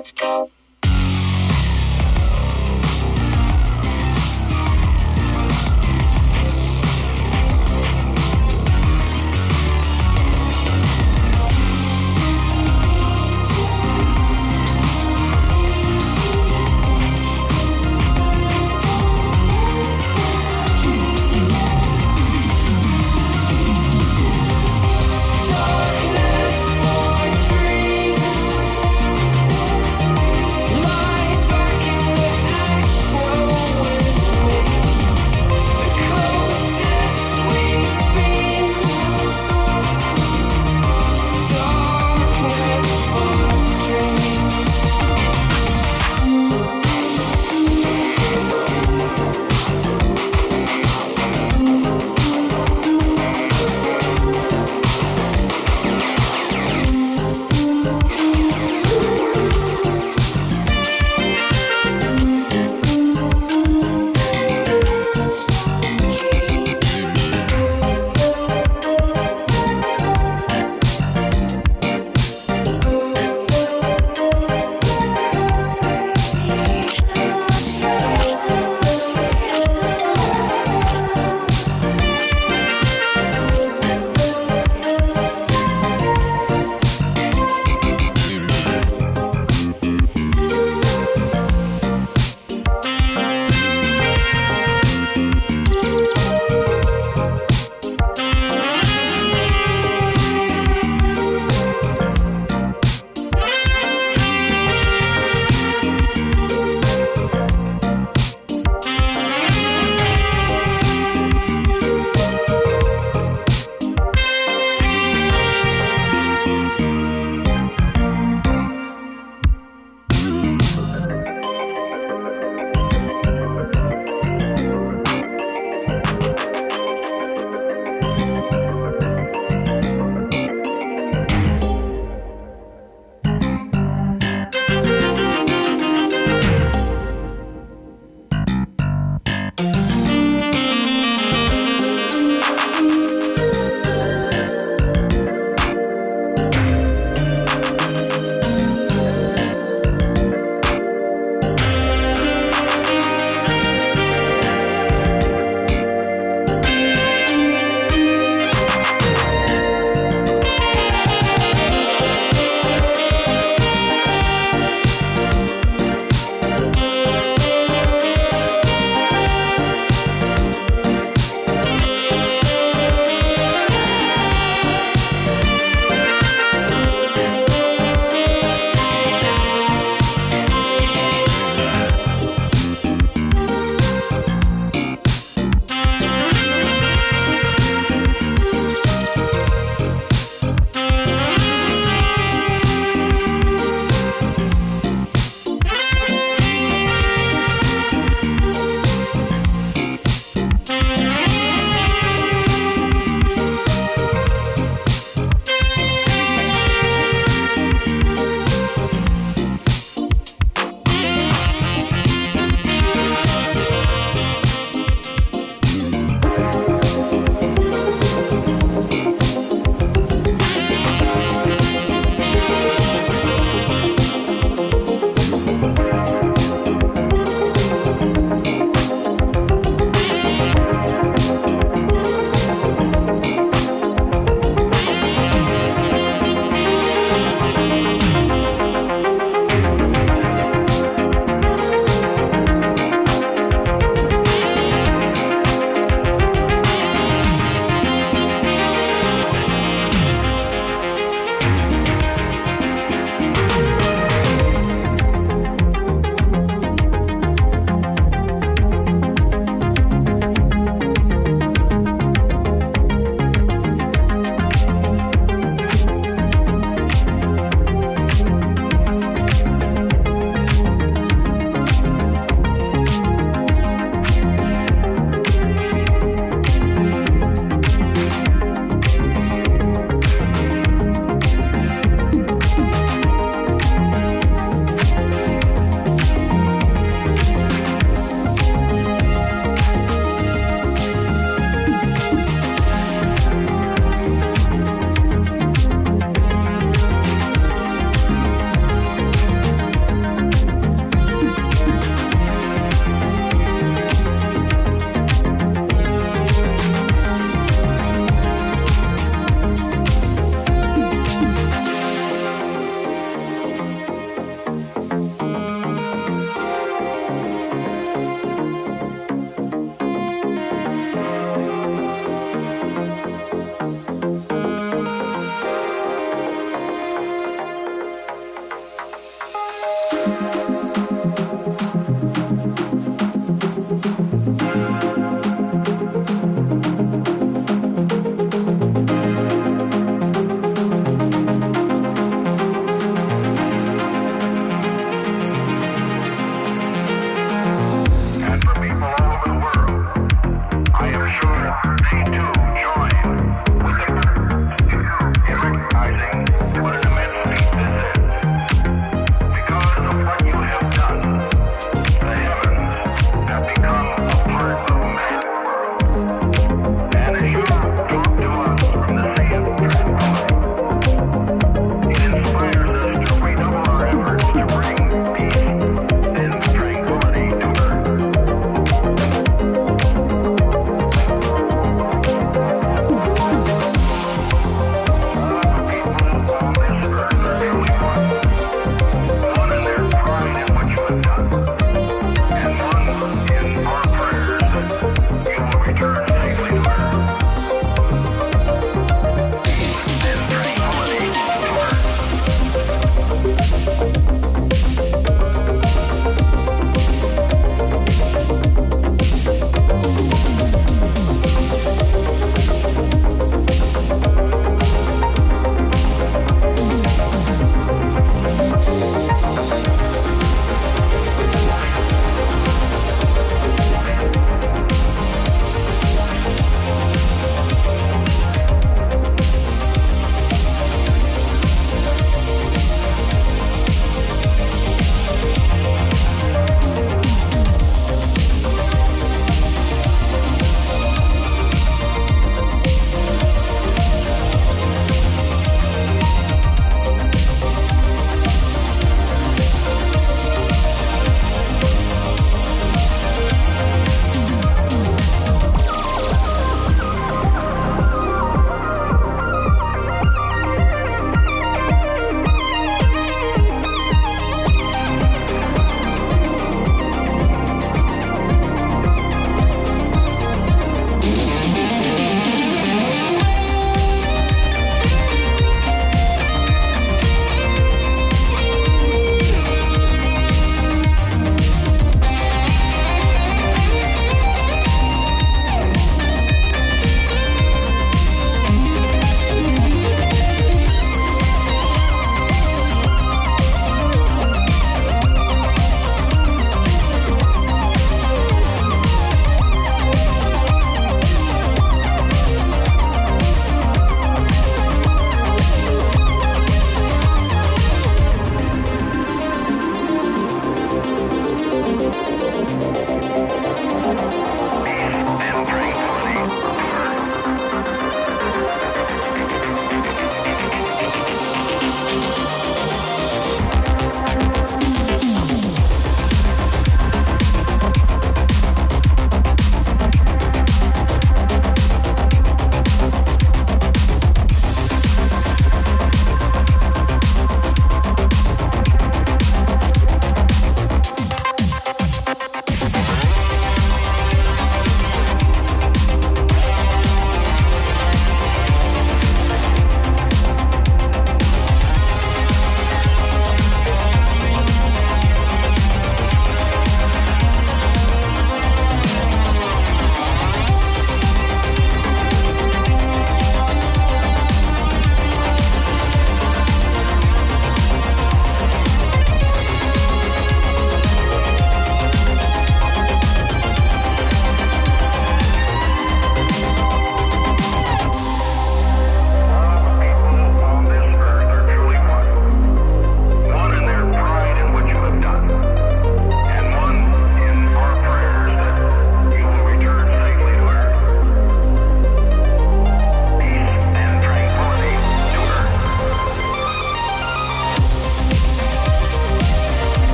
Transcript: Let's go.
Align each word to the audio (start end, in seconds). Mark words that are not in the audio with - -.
Let's 0.00 0.12
go. 0.12 0.50